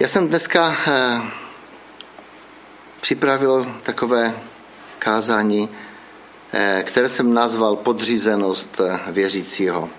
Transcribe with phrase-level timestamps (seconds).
[0.00, 1.20] Já jsem dneska eh,
[3.00, 4.34] připravil takové
[4.98, 5.68] kázání,
[6.52, 9.90] eh, které jsem nazval podřízenost eh, věřícího.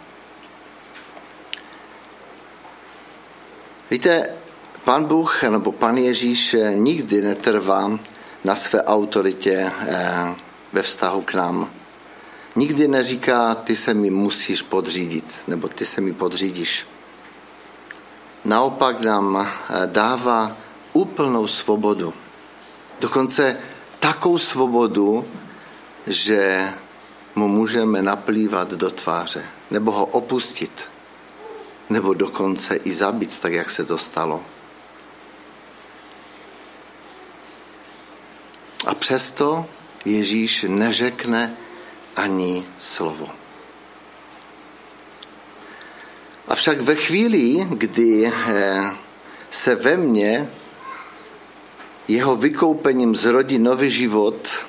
[3.91, 4.29] Víte,
[4.83, 7.99] pan Bůh nebo pan Ježíš nikdy netrvá
[8.43, 9.71] na své autoritě
[10.73, 11.69] ve vztahu k nám.
[12.55, 16.85] Nikdy neříká, ty se mi musíš podřídit, nebo ty se mi podřídíš
[18.47, 20.55] naopak nám eh, dává
[20.93, 22.13] úplnou svobodu.
[22.99, 23.57] Dokonce
[23.99, 25.25] takovou svobodu,
[26.07, 26.73] že
[27.35, 30.89] mu můžeme naplývat do tváře, nebo ho opustit,
[31.89, 34.43] nebo dokonce i zabít, tak jak se to stalo.
[38.87, 39.65] A přesto
[40.05, 41.57] Ježíš neřekne
[42.15, 43.29] ani slovo.
[46.57, 48.81] Avšak ve chvíli, kdy eh,
[49.51, 50.49] se ve mně
[52.07, 54.65] jeho vykoupením zrodí nový život,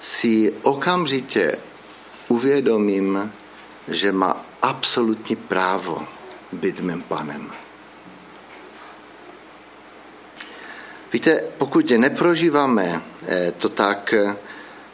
[0.00, 1.58] si okamžitě
[2.28, 3.32] uvědomím,
[3.88, 6.02] že má absolutní právo
[6.52, 7.52] být mým panem.
[11.12, 14.14] Víte, pokud neprožíváme eh, to tak,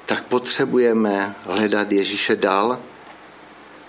[0.07, 2.79] tak potřebujeme hledat Ježíše dál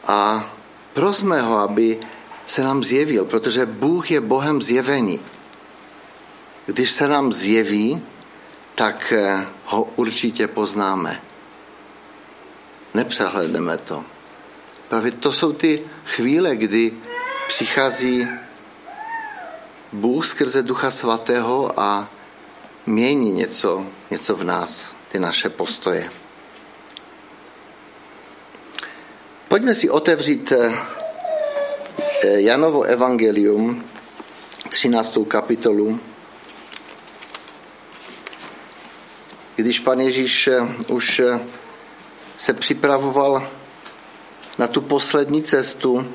[0.08, 0.50] a
[0.96, 2.00] Prosme ho, aby
[2.48, 5.20] se nám zjevil, protože Bůh je Bohem zjevení.
[6.66, 8.02] Když se nám zjeví,
[8.76, 11.22] tak eh, ho určitě poznáme.
[12.94, 14.04] Nepřehledneme to.
[14.88, 16.94] Právě to jsou ty chvíle, kdy
[17.48, 18.28] přichází
[19.92, 22.10] Bůh skrze Ducha Svatého a
[22.86, 26.25] mění něco, něco v nás, ty naše postoje.
[29.56, 30.74] Pojďme si otevřít eh,
[32.24, 33.84] eh, Janovo evangelium,
[34.70, 35.18] 13.
[35.28, 36.00] kapitolu.
[39.56, 41.22] Když pan Ježíš eh, už
[42.38, 43.48] se připravoval
[44.58, 46.08] na tu poslední cestu,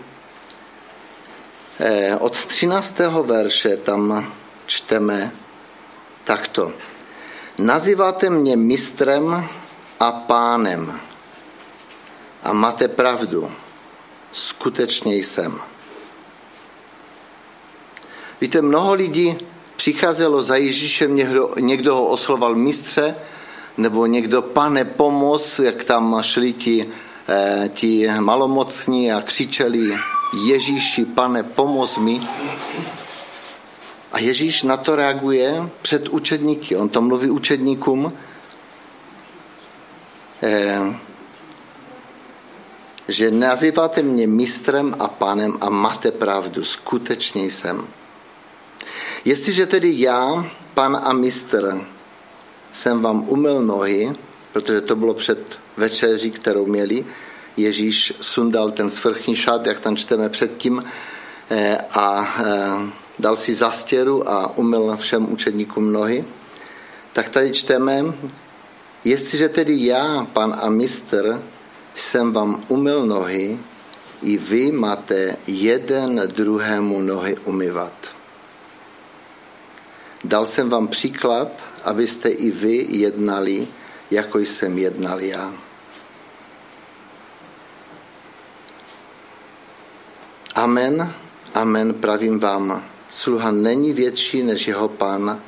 [2.19, 2.99] od 13.
[3.23, 4.33] verše tam
[4.67, 5.33] čteme
[6.25, 6.73] takto.
[7.59, 9.49] Nazýváte mě mistrem
[10.01, 11.01] a pánem
[12.51, 13.51] a máte pravdu,
[14.33, 15.61] skutečně jsem.
[18.41, 19.39] Víte, mnoho lidí
[19.77, 23.17] přicházelo za Ježíšem, někdo, někdo ho osloval mistře,
[23.77, 26.89] nebo někdo pane pomoz, jak tam šli ti,
[27.29, 29.99] eh, ti malomocní a křičeli
[30.47, 32.21] Ježíši, pane pomoz mi.
[34.13, 36.77] A Ježíš na to reaguje před učedníky.
[36.77, 38.13] On to mluví učedníkům.
[43.11, 47.87] Že nazýváte mě mistrem a panem a máte pravdu, skutečně jsem.
[49.25, 51.81] Jestliže tedy já, pan a mistr,
[52.73, 54.13] jsem vám umyl nohy,
[54.53, 57.05] protože to bylo před večeří, kterou měli,
[57.57, 60.85] Ježíš sundal ten svrchní šat, jak tam čteme předtím,
[61.51, 66.25] eh, a eh, dal si zastěru a umyl všem učedníkům nohy,
[67.13, 68.05] tak tady čteme,
[69.05, 71.43] jestliže tedy já, pan a mistr,
[71.95, 73.59] jsem vám umyl nohy,
[74.23, 77.93] i vy máte jeden druhému nohy umyvat.
[80.25, 81.49] Dal jsem vám příklad,
[81.85, 83.69] abyste i vy jednali,
[84.11, 85.53] jako jsem jednal já.
[90.55, 91.15] Amen,
[91.55, 95.41] amen, pravím vám, sluha není větší než jeho pán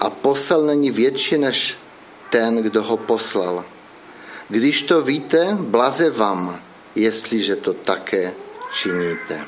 [0.00, 1.78] a posel není větší než
[2.30, 3.64] ten, kdo ho poslal.
[4.48, 6.60] Když to víte, blaze vám,
[6.94, 8.34] jestliže to také
[8.72, 9.44] činíte.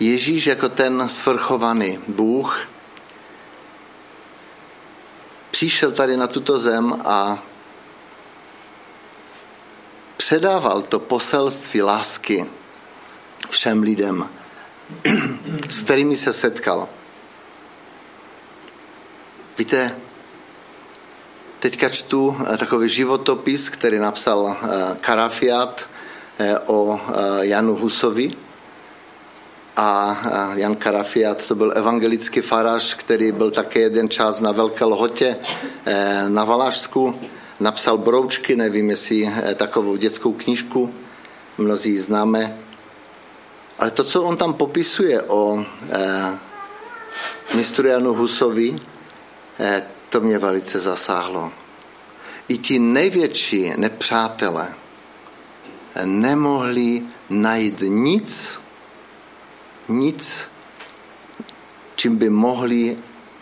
[0.00, 2.68] Ježíš jako ten svrchovaný Bůh
[5.50, 7.42] přišel tady na tuto zem a
[10.16, 12.46] předával to poselství lásky
[13.50, 14.28] všem lidem,
[15.68, 16.88] s kterými se setkal.
[19.58, 19.94] Víte,
[21.58, 25.88] teďka čtu eh, takový životopis, který napsal eh, Karafiat
[26.38, 27.00] eh, o
[27.40, 28.30] Janu Husovi.
[29.76, 30.18] A
[30.54, 35.36] Jan Karafiat to byl evangelický farář, který byl také jeden čas na Velké Lhotě
[36.28, 37.20] na Valašsku.
[37.60, 40.94] Napsal Broučky, nevím, jestli takovou dětskou knížku,
[41.58, 42.58] mnozí známe.
[43.78, 45.64] Ale to, co on tam popisuje o
[47.54, 48.80] mistru Janu Husovi,
[50.08, 51.52] to mě velice zasáhlo.
[52.48, 54.74] I ti největší nepřátelé
[56.04, 58.50] nemohli najít nic,
[59.88, 60.40] nic,
[61.96, 62.98] čím by mohli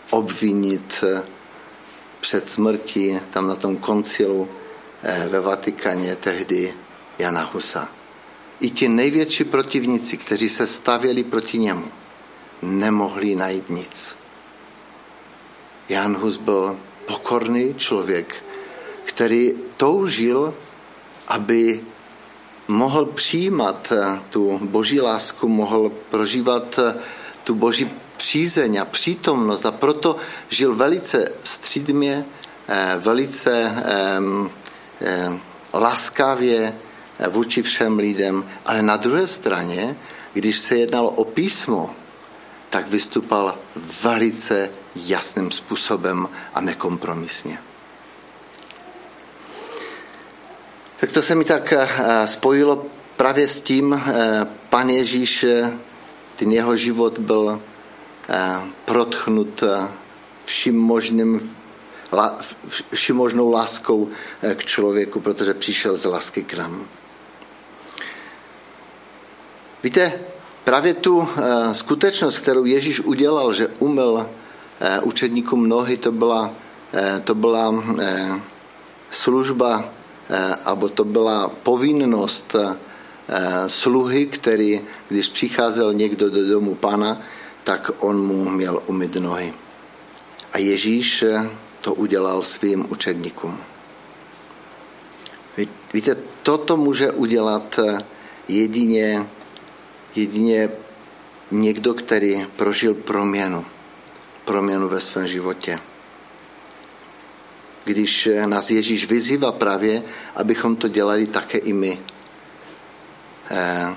[0.09, 1.03] obvinit
[2.19, 4.49] před smrtí tam na tom koncilu
[5.03, 6.73] eh, ve Vatikaně tehdy
[7.19, 7.87] Jana Husa.
[8.59, 11.87] I ti největší protivníci, kteří se stavěli proti němu,
[12.61, 14.15] nemohli najít nic.
[15.89, 18.43] Jan Hus byl pokorný člověk,
[19.05, 20.53] který toužil,
[21.27, 21.81] aby
[22.67, 26.95] mohl přijímat eh, tu boží lásku, mohl prožívat eh,
[27.43, 29.65] tu boží přízeň a přítomnost.
[29.65, 30.15] A proto
[30.49, 32.25] žil velice střídmě,
[32.67, 33.71] eh, velice
[35.73, 36.73] laskavě
[37.29, 39.95] vůči všem lidem, ale na druhé straně,
[40.33, 41.95] když se jednalo o písmo,
[42.69, 43.57] tak vystupal
[44.03, 47.59] velice jasným způsobem a nekompromisně.
[51.03, 52.85] Tak to se mi tak eh, spojilo
[53.17, 55.71] právě s tím, eh, pan Ježíš, eh,
[56.35, 57.61] ten jeho život byl
[58.85, 59.63] protchnut
[60.45, 61.55] vším možným,
[62.93, 64.09] vším možnou láskou
[64.55, 66.85] k člověku, protože přišel z lásky k nám.
[69.83, 70.13] Víte,
[70.63, 71.27] právě tu
[71.71, 74.29] skutečnost, kterou Ježíš udělal, že umyl
[75.03, 76.51] učedníkům nohy, to byla,
[77.23, 77.83] to byla
[79.11, 79.89] služba
[80.29, 82.75] Eh, abo to byla povinnost eh,
[83.69, 87.21] sluhy, který, když přicházel někdo do domu pana,
[87.63, 89.53] tak on mu měl umyt nohy.
[90.53, 91.49] A Ježíš eh,
[91.81, 93.57] to udělal svým učedníkům.
[95.93, 97.79] Víte, toto může udělat
[98.47, 99.27] jedině,
[100.15, 100.69] jedině
[101.51, 103.65] někdo, který prožil proměnu.
[104.45, 105.79] Proměnu ve svém životě
[107.83, 110.03] když nás Ježíš vyzývá právě,
[110.35, 111.99] abychom to dělali také i my.
[113.51, 113.95] Eh,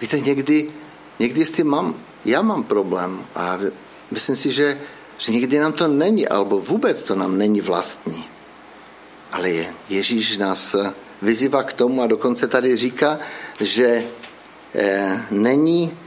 [0.00, 0.70] víte, někdy,
[1.18, 1.94] někdy s tím mám,
[2.24, 3.58] já mám problém a
[4.10, 4.80] myslím si, že,
[5.18, 8.24] že někdy nám to není, alebo vůbec to nám není vlastní.
[9.32, 10.76] Ale je, Ježíš nás
[11.22, 13.18] vyzývá k tomu a dokonce tady říká,
[13.60, 14.04] že
[14.74, 15.98] eh, není,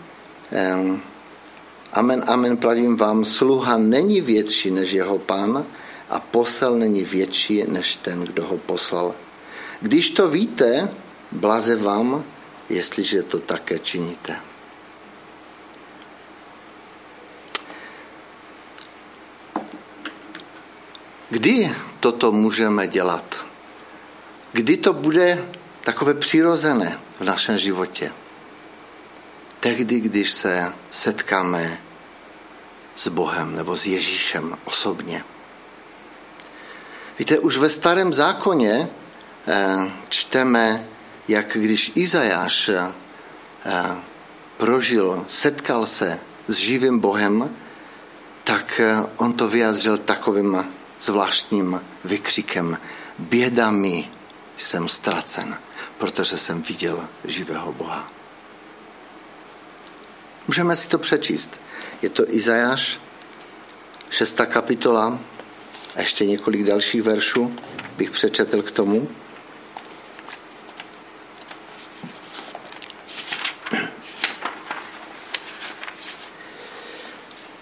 [0.51, 0.77] eh,
[1.95, 5.65] amen, amen, pravím vám, sluha není větší než jeho pán,
[6.09, 9.15] a posel není větší než ten, kdo ho poslal.
[9.81, 10.89] Když to víte,
[11.31, 12.23] blaze vám,
[12.69, 14.35] jestliže to také činíte.
[21.29, 23.45] Kdy toto můžeme dělat?
[24.51, 25.45] Kdy to bude
[25.83, 28.11] takové přirozené v našem životě?
[29.65, 31.77] Tehdy, když se setkáme
[32.95, 35.23] s Bohem nebo s Ježíšem osobně.
[37.19, 38.89] Víte, už ve starém zákoně
[39.47, 40.87] eh, čteme,
[41.27, 42.91] jak když Izajáš eh,
[44.57, 47.55] prožil, setkal se s živým Bohem,
[48.43, 50.65] tak eh, on to vyjádřil takovým
[51.01, 52.77] zvláštním vykřikem.
[53.19, 54.09] Běda mi,
[54.57, 55.57] jsem ztracen,
[55.97, 58.15] protože jsem viděl živého Boha.
[60.47, 61.61] Můžeme si to přečíst.
[62.01, 62.99] Je to Izajáš,
[64.09, 64.41] 6.
[64.45, 65.19] kapitola,
[65.95, 67.55] a ještě několik dalších veršů
[67.97, 69.09] bych přečetl k tomu.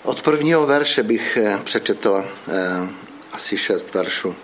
[0.03, 2.89] Od prvního verše bych eh, přečetl eh,
[3.31, 4.35] asi šest veršů.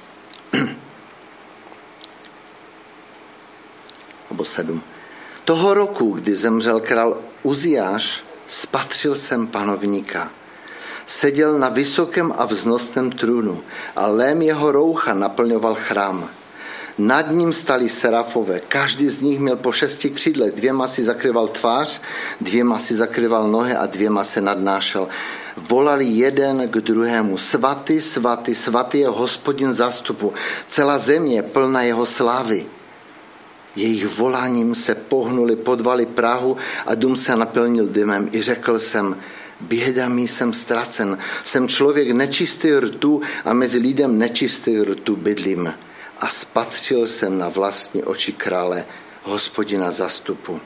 [4.29, 4.83] Nebo sedm.
[5.45, 10.31] Toho roku, kdy zemřel král Uziáš, spatřil jsem panovníka–
[11.09, 13.61] seděl na vysokém a vznosném trůnu
[13.95, 16.29] a lém jeho roucha naplňoval chrám.
[16.97, 22.01] Nad ním stali serafové, každý z nich měl po šesti křídle, dvěma si zakryval tvář,
[22.41, 25.07] dvěma si zakryval nohy a dvěma se nadnášel.
[25.57, 30.33] Volali jeden k druhému, svatý, svatý, svatý je hospodin zastupu,
[30.67, 32.65] celá země plná jeho slávy.
[33.75, 38.29] Jejich voláním se pohnuli podvali Prahu a dům se naplnil dymem.
[38.31, 39.15] I řekl jsem,
[39.61, 41.17] Běda mi jsem ztracen.
[41.43, 45.73] Jsem člověk nečistý rtu a mezi lidem nečistý rtu bydlím.
[46.19, 48.85] A spatřil jsem na vlastní oči krále,
[49.23, 50.59] hospodina zastupu.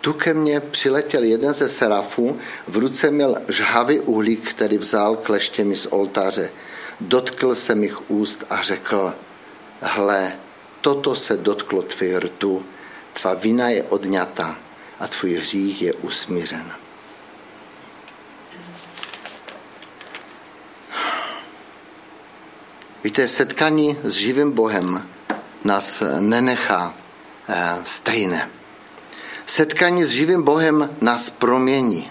[0.00, 5.76] Tu ke mně přiletěl jeden ze serafů, v ruce měl žhavý uhlík, který vzal kleštěmi
[5.76, 6.50] z oltáře.
[7.00, 9.14] Dotkl se mých úst a řekl,
[9.80, 10.32] hle,
[10.82, 12.66] toto se dotklo tvých rtu,
[13.12, 14.58] tvá vina je odňata
[15.00, 16.72] a tvůj hřích je usmířen.
[23.04, 25.08] Víte, setkání s živým Bohem
[25.64, 26.94] nás nenechá
[27.48, 28.50] eh, stejné.
[29.46, 32.10] Setkání s živým Bohem nás promění.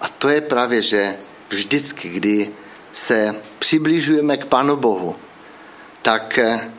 [0.00, 1.16] A to je právě, že
[1.48, 2.50] vždycky, kdy
[2.92, 5.16] se přibližujeme k Pánu Bohu,
[6.02, 6.70] tak eh,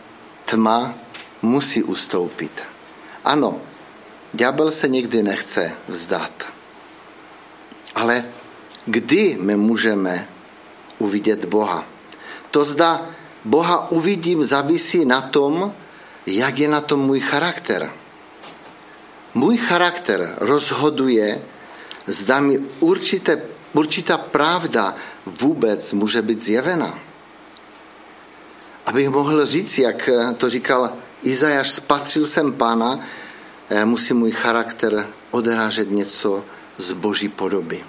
[0.50, 0.96] tma
[1.42, 2.52] musí ustoupit.
[3.26, 3.62] Ano,
[4.34, 6.34] ďábel se nikdy nechce vzdát.
[7.96, 8.26] Ale
[8.86, 10.28] kdy my můžeme
[10.98, 11.86] uvidět Boha?
[12.52, 13.06] To zda
[13.46, 15.74] Boha uvidím závisí na tom,
[16.26, 17.92] jak je na tom můj charakter.
[19.34, 21.42] Můj charakter rozhoduje,
[22.08, 23.42] zda mi určité,
[23.74, 27.09] určitá pravda vůbec může být zjevena.
[28.90, 30.90] Abych mohl říct, jak to říkal
[31.24, 33.00] Izajáš, spatřil jsem pána,
[33.70, 36.46] eh, musí můj charakter odrážet něco
[36.78, 37.84] z boží podoby.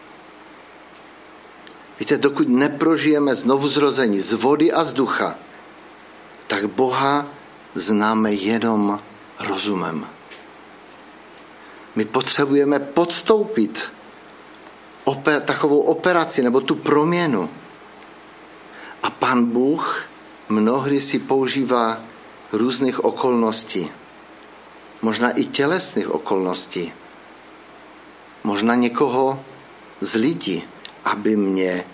[2.00, 5.35] Víte, dokud neprožijeme znovu zrození z vody a z ducha,
[6.47, 7.26] tak Boha
[7.75, 9.00] známe jenom
[9.40, 10.07] rozumem.
[11.97, 13.92] My potřebujeme podstoupit
[15.04, 17.50] oper, takovou operaci nebo tu proměnu.
[19.02, 20.10] A pan Bůh
[20.50, 22.02] mnohdy si používá
[22.52, 23.90] různých okolností,
[25.02, 26.92] možná i tělesných okolností,
[28.45, 29.45] možná někoho
[30.00, 30.64] z lidí,
[31.04, 31.85] aby mě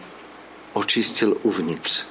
[0.72, 2.04] očistil uvnitř.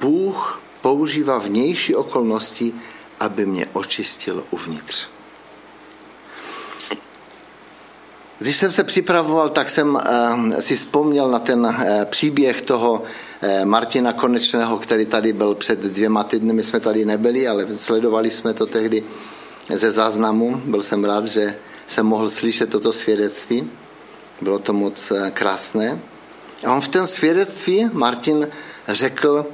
[0.00, 2.74] Bůh používá vnější okolnosti,
[3.20, 5.08] aby mě očistil uvnitř.
[8.38, 13.02] Když jsem se připravoval, tak jsem eh, si vzpomněl na ten eh, příběh toho
[13.64, 16.52] Martina Konečného, který tady byl před dvěma týdny.
[16.52, 19.04] My jsme tady nebyli, ale sledovali jsme to tehdy
[19.74, 20.62] ze záznamu.
[20.64, 23.70] Byl jsem rád, že jsem mohl slyšet toto svědectví.
[24.40, 25.98] Bylo to moc krásné.
[26.66, 28.48] A on v tom svědectví, Martin,
[28.88, 29.46] řekl,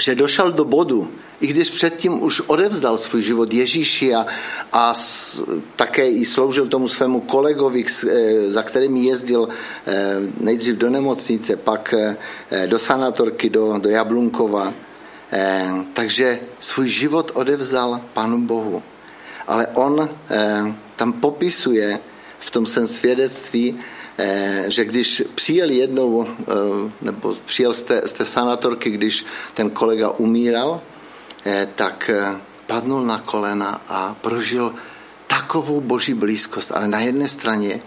[0.00, 4.26] že došel do bodu, i když předtím už odevzdal svůj život Ježíši a,
[4.72, 4.94] a
[5.76, 9.48] také i sloužil tomu svému kolegovi, eh, za kterým jezdil
[9.86, 12.16] eh, nejdřív do nemocnice, pak eh,
[12.66, 14.72] do sanatorky, do, do Jablunkova.
[15.92, 18.82] Takže svůj život odevzdal Panu Bohu.
[19.46, 20.08] Ale on
[20.96, 21.98] tam popisuje
[22.40, 23.78] v tom svém svědectví,
[24.66, 26.26] že když přijel jednou,
[27.02, 30.80] nebo přijel z té, z té sanatorky, když ten kolega umíral,
[31.74, 32.10] tak
[32.66, 34.74] padnul na kolena a prožil
[35.26, 36.72] takovou boží blízkost.
[36.72, 37.80] Ale na jedné straně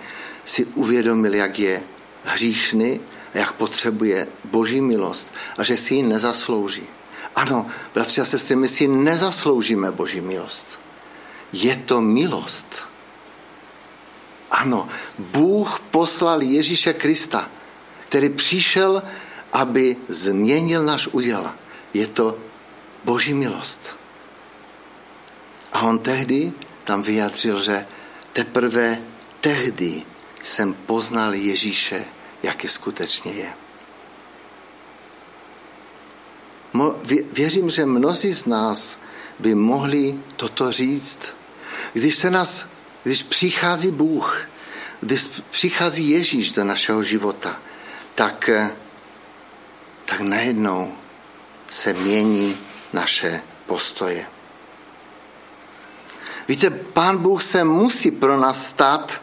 [0.45, 1.83] si uvědomil, jak je
[2.23, 2.99] hříšný,
[3.33, 6.83] jak potřebuje boží milost a že si ji nezaslouží.
[7.35, 10.79] Ano, bratři a sestry, my si nezasloužíme boží milost.
[11.51, 12.87] Je to milost
[14.57, 14.87] ano,
[15.19, 17.49] Bůh poslal Ježíše Krista,
[18.09, 19.03] který přišel,
[19.53, 21.51] aby změnil náš uděl.
[21.93, 22.37] Je to
[23.07, 23.95] boží milost.
[25.73, 26.51] A on tehdy
[26.83, 27.87] tam vyjadřil, že
[28.33, 28.99] teprve
[29.41, 30.03] tehdy
[30.43, 32.05] jsem poznal Ježíše,
[32.43, 33.51] jaký skutečně je.
[37.31, 38.99] Věřím, že mnozí z nás
[39.39, 41.19] by mohli toto říct.
[41.93, 42.65] Když se nás
[43.03, 44.49] když přichází Bůh,
[45.01, 47.55] když přichází Ježíš do našeho života,
[48.15, 48.71] tak, eh,
[50.05, 50.91] tak najednou
[51.69, 52.57] se mění
[52.93, 54.25] naše postoje.
[56.47, 59.21] Víte, Pán Bůh se musí pro nás stát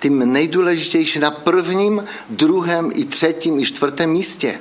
[0.00, 4.60] tím nejdůležitějším na prvním, druhém i třetím i čtvrtém místě.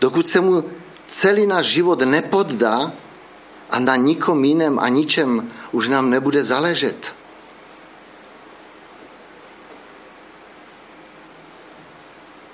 [0.00, 0.64] Dokud se mu
[1.06, 2.92] celý náš život nepoddá
[3.70, 7.14] a na nikom jiném a ničem už nám nebude záležet.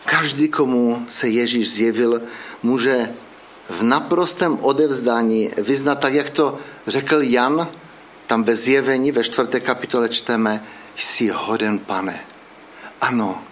[0.04, 2.22] Každý, komu se Ježíš zjevil,
[2.62, 3.14] může
[3.68, 7.68] v naprostém odevzdání vyznat, tak jak to řekl Jan,
[8.26, 10.64] tam ve zjevení ve čtvrté kapitole čteme,
[10.96, 12.20] jsi hoden, pane.
[13.00, 13.42] Ano,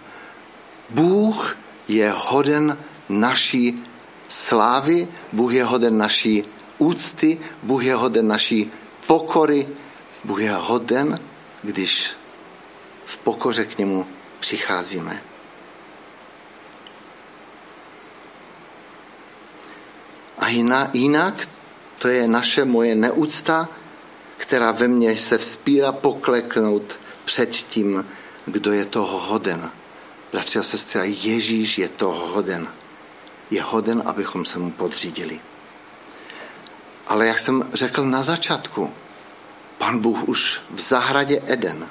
[0.89, 1.57] Bůh
[1.87, 2.77] je hoden
[3.09, 3.83] naší
[4.27, 6.43] slávy, Bůh je hoden naší
[6.77, 8.71] úcty, Bůh je hoden naší
[9.07, 9.67] pokory.
[10.23, 11.19] Bůh je hoden,
[11.63, 12.11] když
[13.05, 14.07] v pokoře k němu
[14.39, 15.21] přicházíme.
[20.47, 20.49] A
[20.93, 21.49] jinak
[21.99, 23.67] to je naše moje neúcta,
[24.37, 28.05] která ve mně se vzpírá pokleknout před tím,
[28.45, 29.71] kdo je toho hoden.
[30.31, 32.67] Bratři a sestry, Ježíš je toho hoden.
[33.51, 35.39] Je hoden, abychom se mu podřídili.
[37.07, 38.91] Ale jak jsem řekl na začátku,
[39.77, 41.87] pan Bůh už v zahradě Eden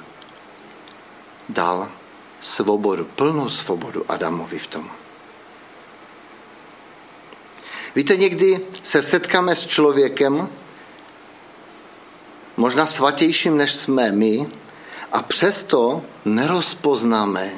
[1.49, 1.91] dal
[2.39, 4.91] svobodu, plnou svobodu Adamovi v tom.
[7.97, 10.49] Víte, někdy se setkáme s člověkem,
[12.57, 14.47] možná svatějším, než jsme my,
[15.11, 17.51] a přesto nerozpoznáme,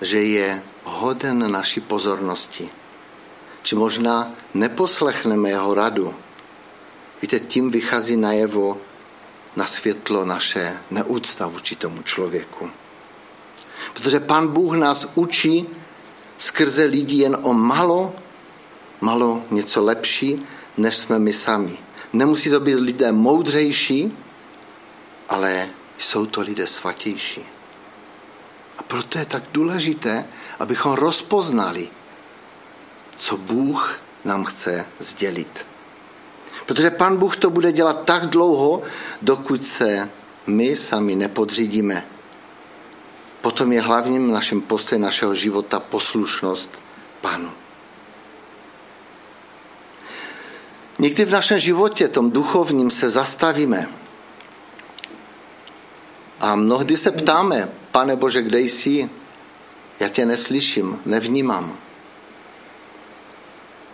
[0.00, 2.68] že je hoden naší pozornosti.
[3.62, 6.14] Či možná neposlechneme jeho radu.
[7.22, 8.78] Víte, tím vychází najevo
[9.56, 12.70] na světlo naše neúcta vůči tomu člověku.
[13.94, 15.66] Protože pan Bůh nás učí
[16.38, 18.14] skrze lidi jen o malo,
[19.04, 20.46] malo něco lepší,
[20.76, 21.78] než jsme my sami.
[22.12, 24.12] Nemusí to být lidé moudřejší,
[25.28, 25.68] ale
[25.98, 27.44] jsou to lidé svatější.
[28.78, 30.24] A proto je tak důležité,
[30.58, 31.88] abychom rozpoznali,
[33.16, 35.66] co Bůh nám chce sdělit.
[36.66, 38.82] Protože pan Bůh to bude dělat tak dlouho,
[39.22, 40.10] dokud se
[40.46, 42.06] my sami nepodřídíme.
[43.40, 46.82] Potom je hlavním naším postojem našeho života poslušnost
[47.20, 47.63] Panu.
[50.98, 53.88] Někdy v našem životě, tom duchovním, se zastavíme
[56.40, 59.10] a mnohdy se ptáme, pane Bože, kde jsi?
[60.00, 61.78] Já tě neslyším, nevnímám.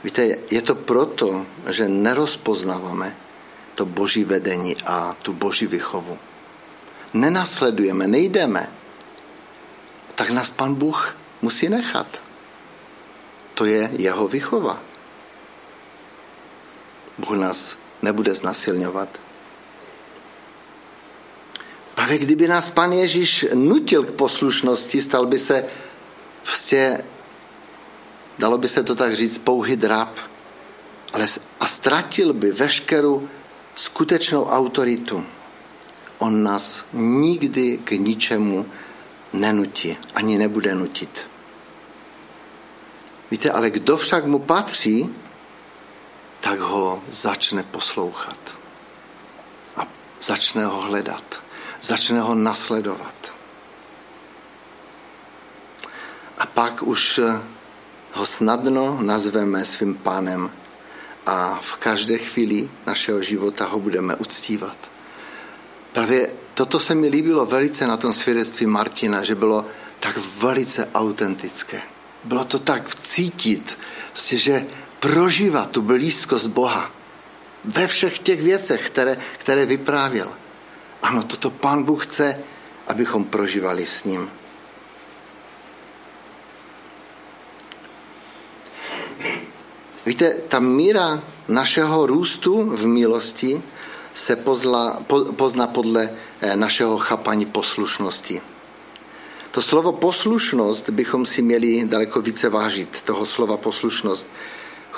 [0.04, 3.16] Víte, je to proto, že nerozpoznáváme
[3.75, 6.19] to boží vedení a tu boží vychovu.
[7.14, 8.69] Nenasledujeme, nejdeme.
[10.14, 12.23] Tak nás pan Bůh musí nechat.
[13.54, 14.80] To je jeho vychova.
[17.20, 19.08] Bůh nás nebude znasilňovat.
[21.94, 25.64] Právě kdyby nás pan Ježíš nutil k poslušnosti, stal by se
[26.42, 27.04] prostě,
[28.38, 30.18] dalo by se to tak říct, pouhý drap,
[31.12, 31.26] ale
[31.60, 33.28] a ztratil by veškerou
[33.74, 35.24] skutečnou autoritu.
[36.18, 38.66] On nás nikdy k ničemu
[39.32, 41.20] nenutí, ani nebude nutit.
[43.30, 45.14] Víte, ale kdo však mu patří,
[46.40, 48.38] tak ho začne poslouchat
[49.76, 49.87] a
[50.20, 53.35] začne ho hledat začne ho nasledovat.
[56.38, 57.40] A pak už eh,
[58.12, 60.50] ho snadno nazveme svým pánem
[61.26, 64.76] a v každé chvíli našeho života ho budeme uctívat.
[65.92, 69.66] Právě toto se mi líbilo velice na tom svědectví Martina, že bylo
[70.00, 71.83] tak velice autentické.
[72.24, 73.79] Bylo to tak cítit,
[74.12, 74.66] prostě, že
[75.00, 76.90] prožívá tu blízkost Boha
[77.64, 80.32] ve všech těch věcech, které, které vyprávěl.
[81.02, 82.38] Ano, toto Pán Bůh chce,
[82.88, 84.30] abychom prožívali s ním.
[90.06, 93.62] Víte, ta míra našeho růstu v milosti
[94.14, 96.10] se pozla, po, pozná podle
[96.40, 98.40] eh, našeho chápaní poslušnosti.
[99.50, 103.02] To slovo poslušnost bychom si měli daleko více vážit.
[103.02, 104.26] Toho slova poslušnost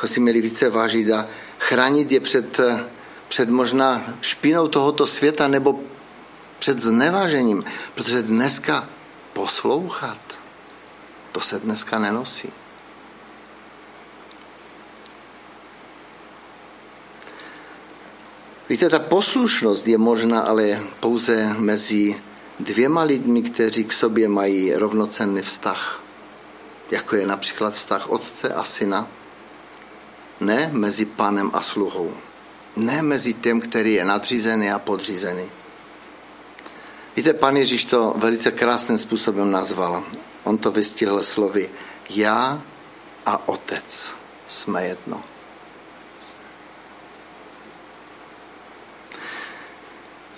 [0.05, 1.29] si měli více vážit a
[1.59, 2.85] chránit je před eh,
[3.33, 5.81] před možná špinou tohoto světa nebo
[6.59, 8.89] před znevažením, protože dneska
[9.33, 10.19] poslouchat,
[11.33, 12.53] to se dneska nenosí.
[18.69, 22.21] Víte, ta poslušnost je možná ale pouze mezi
[22.61, 26.03] dvěma lidmi, kteří k sobě mají rovnocenný vztah.
[26.91, 29.09] Jako je například vztah otce a syna.
[30.41, 32.13] Ne mezi panem a sluhou.
[32.77, 35.45] Ne mezi tím, který je nadřízený a podřízený.
[37.17, 40.05] Víte, pan Ježíš to velice krásným způsobem nazval.
[40.45, 41.71] On to vystihl slovy
[42.11, 42.63] já
[43.27, 44.15] a otec
[44.47, 45.23] jsme jedno.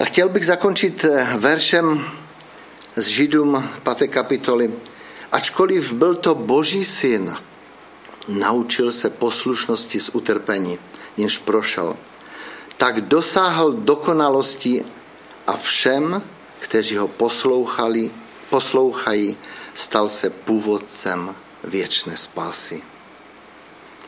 [0.01, 2.05] A chtěl bych zakončit eh, veršem
[2.97, 4.09] z Židům 5.
[4.09, 4.73] kapitoly.
[5.33, 7.37] Ačkoliv byl to boží syn,
[8.29, 10.79] naučil se poslušnosti z utrpení,
[11.17, 11.97] jenž prošel
[12.77, 14.85] tak dosáhl dokonalosti
[15.47, 16.23] a všem,
[16.59, 18.11] kteří ho poslouchali,
[18.51, 19.37] poslouchají,
[19.75, 21.35] stal se původcem
[21.65, 22.83] věčné spásy.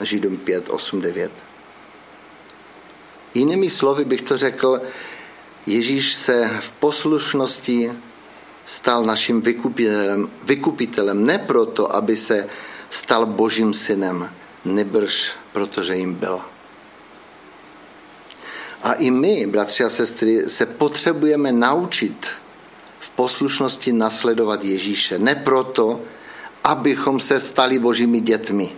[0.00, 1.32] Židům 5, 8, 9.
[3.34, 4.80] Jinými slovy bych to řekl,
[5.66, 7.92] Ježíš se v poslušnosti
[8.64, 12.48] stal naším vykupitelem, vykupitelem ne proto, aby se
[12.90, 14.30] stal božím synem,
[14.64, 16.40] nebrž protože jim byl.
[18.82, 22.26] A i my, bratři a sestry, se potřebujeme naučit
[23.00, 25.18] v poslušnosti nasledovat Ježíše.
[25.18, 26.00] Ne proto,
[26.64, 28.72] abychom se stali božími dětmi,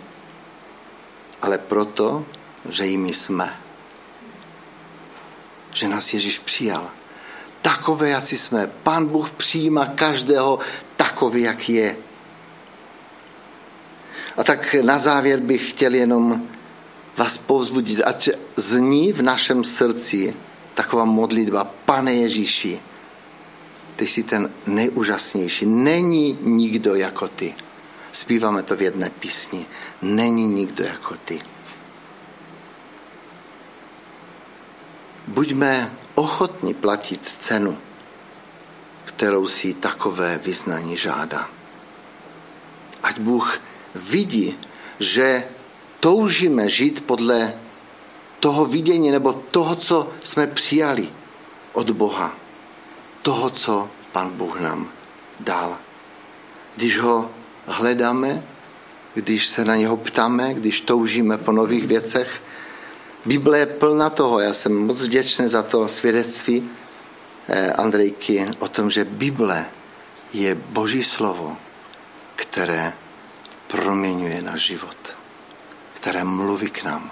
[1.43, 2.25] ale proto,
[2.69, 3.57] že jimi jsme.
[5.73, 6.91] Že nás Ježíš přijal.
[7.63, 8.71] Takové, jak jsme.
[8.83, 10.59] Pán Bůh přijímá každého
[10.97, 11.97] takový, jak je.
[14.39, 16.49] A tak na závěr bych chtěl jenom
[17.17, 20.35] vás povzbudit, ať zní v našem srdci
[20.75, 22.81] taková modlitba, pane Ježíši,
[23.97, 25.67] ty jsi ten nejúžasnější.
[25.67, 27.55] Není nikdo jako ty.
[28.13, 29.67] Zpíváme to v jedné písni.
[30.03, 31.39] Není nikdo jako ty.
[35.27, 37.79] Buďme ochotni platit cenu,
[39.05, 41.49] kterou si takové vyznání žádá.
[43.03, 43.61] Ať Bůh
[43.95, 44.59] vidí,
[44.99, 45.45] že
[46.01, 47.55] toužíme žít podle
[48.41, 51.09] toho vidění nebo toho, co jsme přijali
[51.73, 52.37] od Boha.
[53.23, 54.89] Toho, co Pan Bůh nám
[55.41, 55.77] dal.
[56.77, 57.31] Když ho
[57.67, 58.43] hledáme,
[59.15, 62.43] když se na něho ptáme, když toužíme po nových věcech,
[63.25, 64.41] Bible je plná toho.
[64.41, 66.71] Já jsem moc vděčný za to svědectví
[67.49, 69.67] eh, Andrejky o tom, že Bible
[70.33, 71.57] je Boží slovo,
[72.37, 72.93] které
[73.69, 74.97] proměňuje náš život,
[75.95, 77.11] které mluví k nám.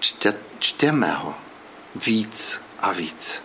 [0.00, 1.34] Čte, čteme ho
[2.06, 3.42] víc a víc,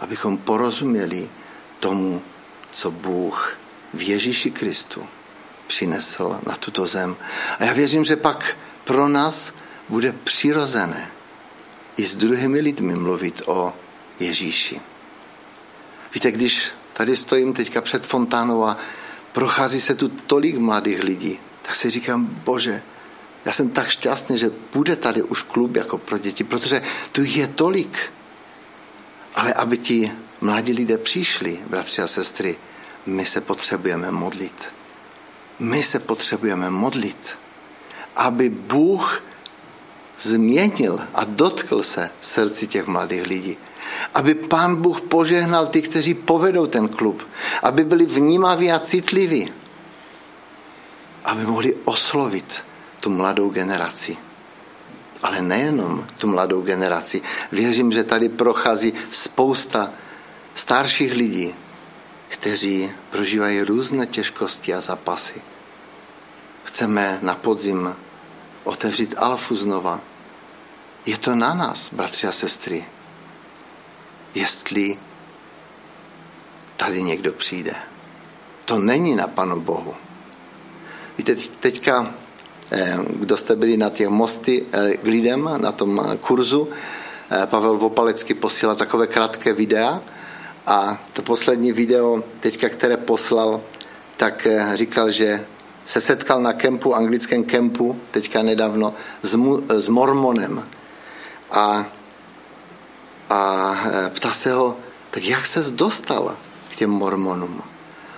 [0.00, 1.30] abychom porozuměli
[1.80, 2.22] tomu,
[2.70, 3.58] co Bůh
[3.94, 5.08] v Ježíši Kristu
[5.66, 7.16] přinesl na tuto zem.
[7.58, 9.52] A já věřím, že pak pro nás
[9.88, 11.10] bude přirozené
[11.96, 13.74] i s druhými lidmi mluvit o
[14.20, 14.80] Ježíši.
[16.14, 18.76] Víte, když tady stojím teďka před fontánou a
[19.32, 22.82] prochází se tu tolik mladých lidí, tak si říkám, bože,
[23.44, 27.46] já jsem tak šťastný, že bude tady už klub jako pro děti, protože tu je
[27.46, 28.12] tolik.
[29.34, 32.56] Ale aby ti mladí lidé přišli, bratři a sestry,
[33.06, 34.68] my se potřebujeme modlit.
[35.58, 37.38] My se potřebujeme modlit,
[38.16, 39.22] aby Bůh
[40.18, 43.56] změnil a dotkl se srdci těch mladých lidí.
[44.14, 47.28] Aby pán Bůh požehnal ty, kteří povedou ten klub.
[47.62, 49.52] Aby byli vnímaví a citliví.
[51.24, 52.64] Aby mohli oslovit
[53.00, 54.16] tu mladou generaci.
[55.22, 57.22] Ale nejenom tu mladou generaci.
[57.52, 59.90] Věřím, že tady prochází spousta
[60.54, 61.54] starších lidí,
[62.28, 65.42] kteří prožívají různé těžkosti a zapasy.
[66.64, 67.94] Chceme na podzim
[68.64, 70.00] otevřít alfu znova.
[71.06, 72.84] Je to na nás, bratři a sestry,
[74.38, 74.98] jestli
[76.76, 77.74] tady někdo přijde.
[78.64, 79.94] To není na Panu Bohu.
[81.18, 82.14] Víte, teďka,
[82.72, 86.68] eh, kdo jste byli na těch mosty eh, k lidem, na tom eh, kurzu,
[87.46, 90.00] Pavel Vopalecký posílal takové krátké videa
[90.66, 93.60] a to poslední video, teďka, které poslal,
[94.16, 95.44] tak říkal, že
[95.84, 100.64] se setkal na kempu, anglickém kempu, teďka nedávno, s, mu, s mormonem.
[101.50, 101.84] A,
[103.30, 104.76] a e, ptá se ho,
[105.10, 106.36] tak jak se dostal
[106.72, 107.62] k těm mormonům?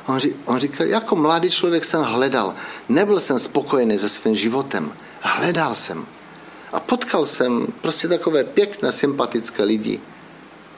[0.06, 2.54] On, on říkal, jako mladý člověk jsem hledal.
[2.88, 4.92] Nebyl jsem spokojený se svým životem.
[5.20, 6.06] Hledal jsem.
[6.72, 10.00] A potkal jsem prostě takové pěkné, sympatické lidi.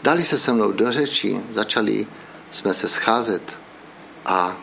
[0.03, 2.07] Dali se se mnou do řeči, začali
[2.51, 3.43] jsme se scházet
[4.27, 4.57] a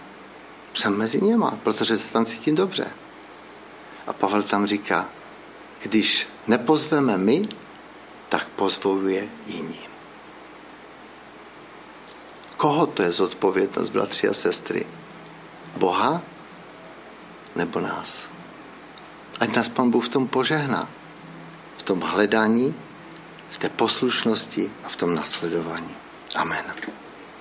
[0.73, 2.85] jsem mezi něma, protože se tam cítím dobře.
[4.07, 5.09] A Pavel tam říká,
[5.81, 7.47] když nepozveme my,
[8.29, 9.79] tak pozvou je jiní.
[12.57, 14.85] Koho to je zodpovědnost, bratři a sestry?
[15.77, 16.21] Boha
[17.55, 18.29] nebo nás?
[19.39, 20.89] Ať nás Pan Bůh v tom požehná.
[21.77, 22.75] V tom hledání,
[23.49, 25.95] v té poslušnosti a v tom nasledování.
[26.35, 26.65] Amen.